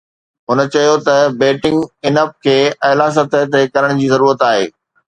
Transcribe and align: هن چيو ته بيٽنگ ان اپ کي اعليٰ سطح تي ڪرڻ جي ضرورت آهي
هن 0.47 0.59
چيو 0.75 0.95
ته 1.07 1.15
بيٽنگ 1.43 1.77
ان 2.07 2.15
اپ 2.23 2.31
کي 2.43 2.57
اعليٰ 2.89 3.09
سطح 3.17 3.41
تي 3.53 3.61
ڪرڻ 3.73 3.91
جي 4.01 4.07
ضرورت 4.17 4.49
آهي 4.51 4.65